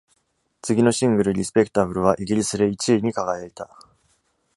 [0.63, 3.69] 次のシングル「Respectable」はイギリスで一位に輝いた。